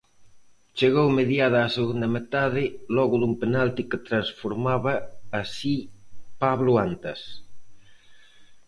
Chegou 0.77 1.07
mediada 1.19 1.57
a 1.61 1.73
segunda 1.77 2.07
metade 2.17 2.63
logo 2.95 3.15
dun 3.21 3.33
penalti 3.41 3.81
que 3.89 4.03
transformaba 4.09 4.93
así 5.41 5.75
Pablo 6.43 6.71
Antas. 6.87 7.21